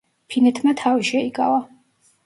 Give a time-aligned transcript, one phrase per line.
[0.35, 1.65] ფინეთმა თავი შეიკავა.